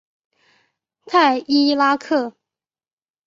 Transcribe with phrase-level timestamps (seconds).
[1.05, 2.33] 泰伊拉克。